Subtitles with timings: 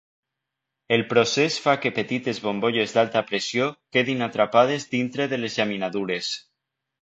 [0.95, 3.67] El procés fa que petites bombolles d'alta pressió
[3.99, 6.33] quedin atrapades dintre de les llaminadures.